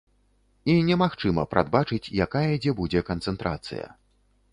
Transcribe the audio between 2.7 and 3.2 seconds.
будзе